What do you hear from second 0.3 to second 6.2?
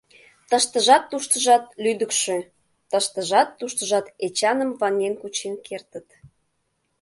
Тыштыжат-туштыжат лӱдыкшӧ; тыштыжат-туштыжат Эчаным ваҥен кучен кертыт.